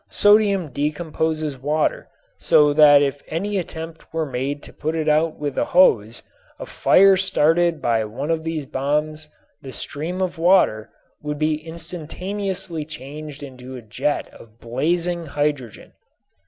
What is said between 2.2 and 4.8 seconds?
so that if any attempt were made to